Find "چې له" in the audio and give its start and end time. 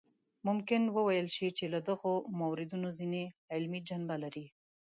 1.57-1.79